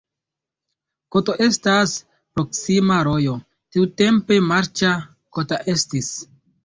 Koto 1.15 1.35
estas 1.47 1.93
proksima 2.37 2.97
rojo, 3.09 3.35
tiutempe 3.77 4.41
marĉa, 4.53 4.95
kota 5.39 5.61
estis. 5.75 6.11